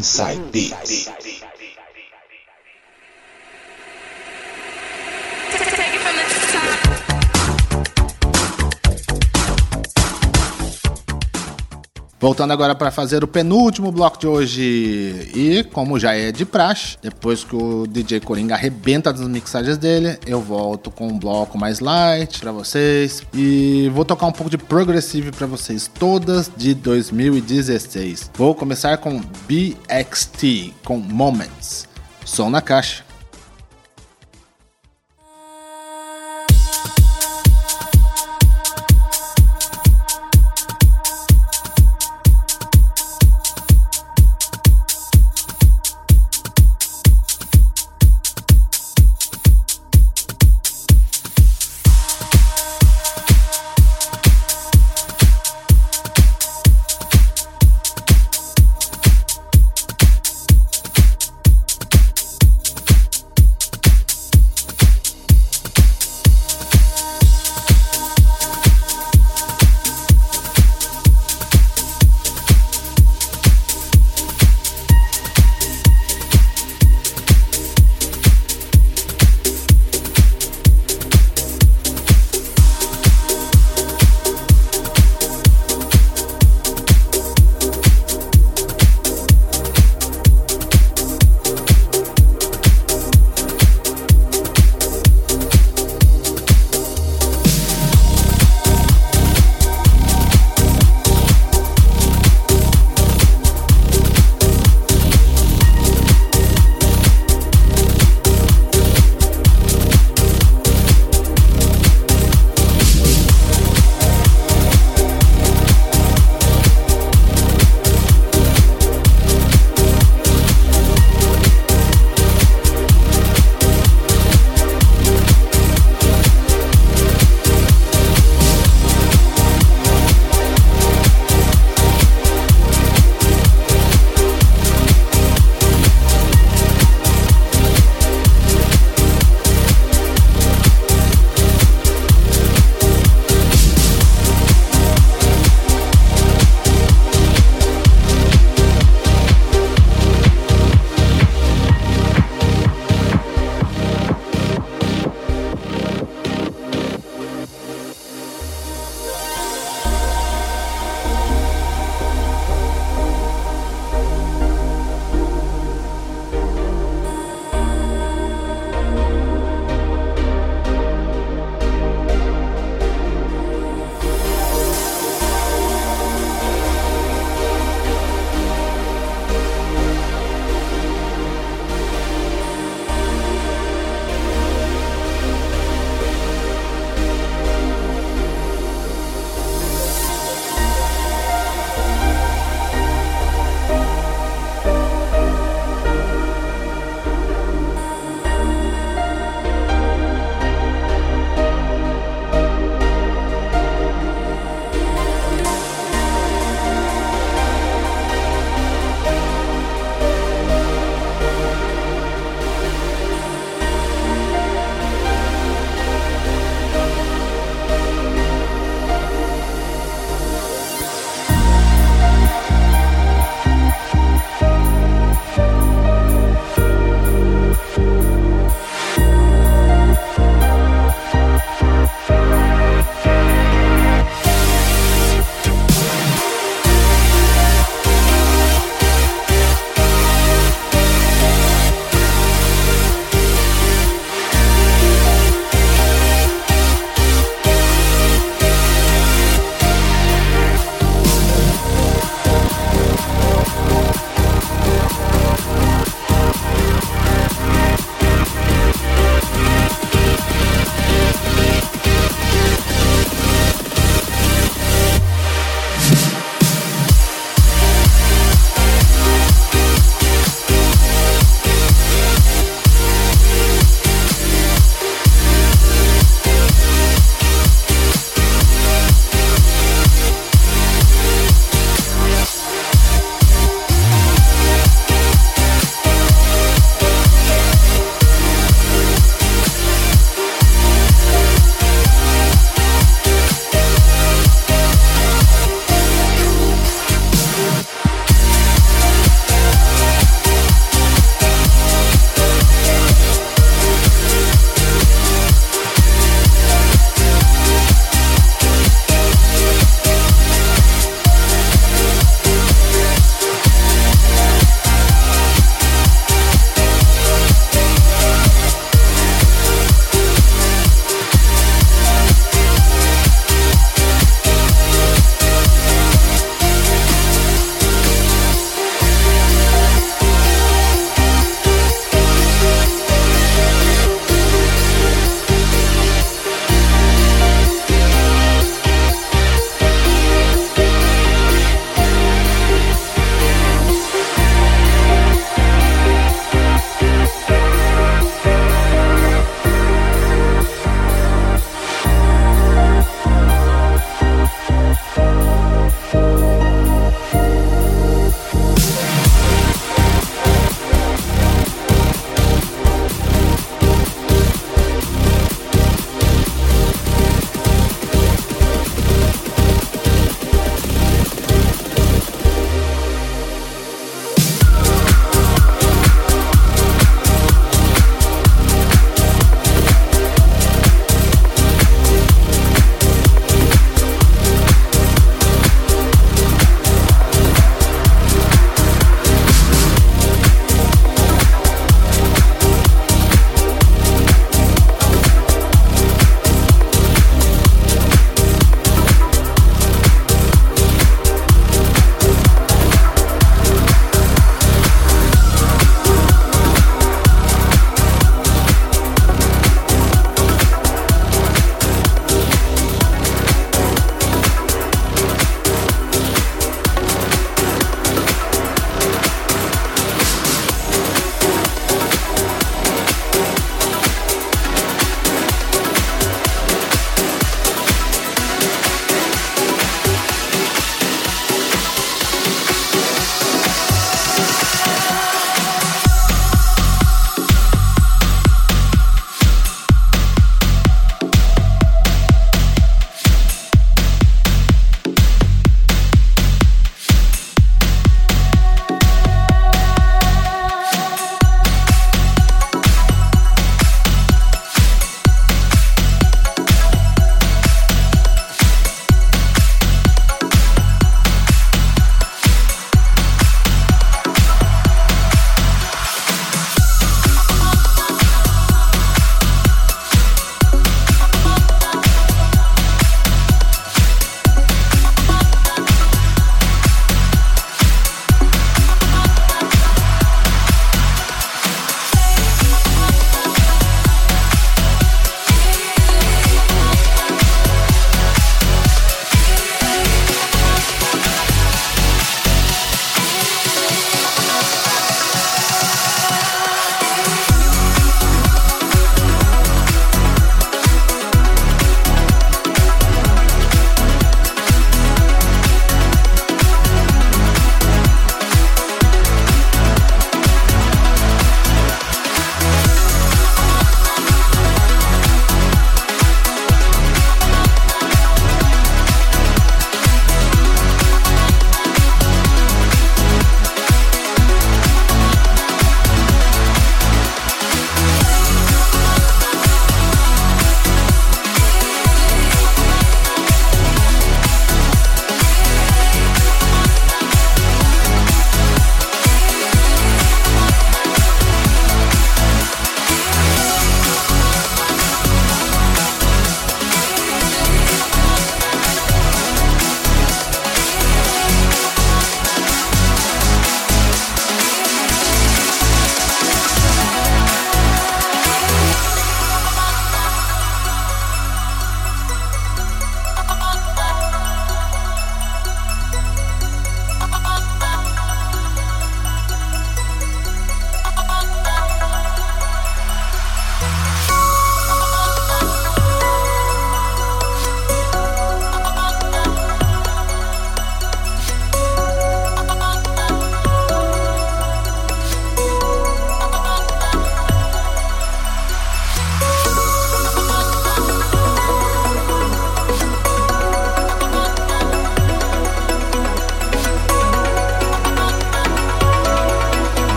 Inside 0.00 0.50
Beats. 0.50 1.49
Voltando 12.20 12.52
agora 12.52 12.74
para 12.74 12.90
fazer 12.90 13.24
o 13.24 13.26
penúltimo 13.26 13.90
bloco 13.90 14.18
de 14.18 14.26
hoje. 14.26 14.60
E, 15.34 15.64
como 15.72 15.98
já 15.98 16.14
é 16.14 16.30
de 16.30 16.44
praxe, 16.44 16.98
depois 17.00 17.42
que 17.42 17.56
o 17.56 17.86
DJ 17.86 18.20
Coringa 18.20 18.54
arrebenta 18.54 19.10
das 19.10 19.26
mixagens 19.26 19.78
dele, 19.78 20.18
eu 20.26 20.38
volto 20.38 20.90
com 20.90 21.08
um 21.08 21.18
bloco 21.18 21.56
mais 21.56 21.80
light 21.80 22.38
para 22.38 22.52
vocês. 22.52 23.22
E 23.32 23.90
vou 23.94 24.04
tocar 24.04 24.26
um 24.26 24.32
pouco 24.32 24.50
de 24.50 24.58
Progressive 24.58 25.32
para 25.32 25.46
vocês, 25.46 25.90
todas 25.98 26.50
de 26.54 26.74
2016. 26.74 28.30
Vou 28.34 28.54
começar 28.54 28.98
com 28.98 29.18
BXT, 29.48 30.74
com 30.84 30.98
Moments. 30.98 31.88
Som 32.26 32.50
na 32.50 32.60
caixa. 32.60 33.09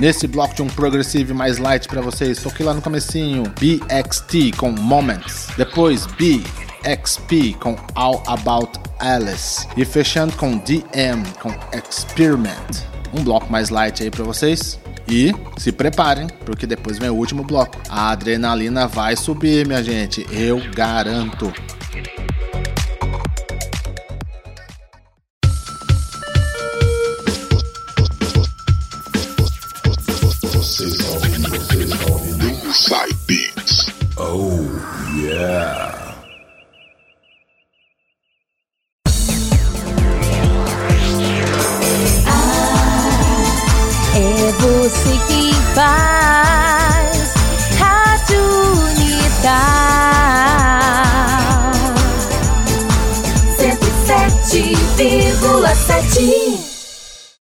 Nesse 0.00 0.28
bloco 0.28 0.54
de 0.54 0.62
um 0.62 0.68
progressive 0.68 1.34
mais 1.34 1.58
light 1.58 1.88
pra 1.88 2.00
vocês, 2.00 2.40
toquei 2.40 2.64
lá 2.64 2.72
no 2.72 2.80
comecinho 2.80 3.42
BXT 3.58 4.56
com 4.56 4.70
Moments. 4.70 5.48
Depois 5.56 6.06
BXP 6.06 7.54
com 7.58 7.76
All 7.96 8.22
About 8.26 8.78
Alice. 9.00 9.66
E 9.76 9.84
fechando 9.84 10.36
com 10.36 10.56
DM 10.58 11.24
com 11.42 11.52
Experiment. 11.76 12.84
Um 13.12 13.24
bloco 13.24 13.50
mais 13.50 13.70
light 13.70 14.04
aí 14.04 14.10
pra 14.10 14.22
vocês. 14.22 14.78
E 15.08 15.34
se 15.56 15.72
preparem, 15.72 16.28
porque 16.44 16.64
depois 16.64 16.96
vem 16.98 17.10
o 17.10 17.14
último 17.14 17.42
bloco. 17.42 17.76
A 17.88 18.10
adrenalina 18.10 18.86
vai 18.86 19.16
subir, 19.16 19.66
minha 19.66 19.82
gente. 19.82 20.24
Eu 20.30 20.62
garanto. 20.74 21.52